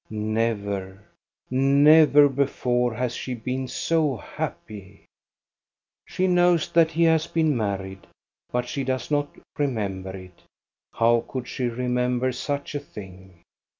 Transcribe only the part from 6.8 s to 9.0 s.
he has been married, but she